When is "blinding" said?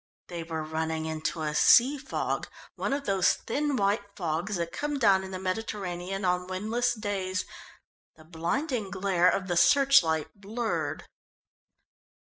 8.25-8.89